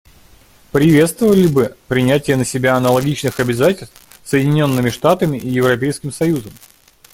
Приветствовали 0.71 1.45
бы 1.45 1.75
принятие 1.87 2.35
на 2.35 2.43
себя 2.43 2.75
аналогичных 2.75 3.39
обязательств 3.39 3.95
Соединенными 4.23 4.89
Штатами 4.89 5.37
и 5.37 5.47
Европейским 5.47 6.11
союзом. 6.11 6.53